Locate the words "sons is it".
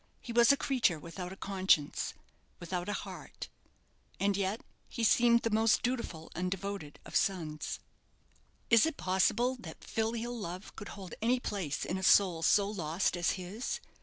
7.15-8.97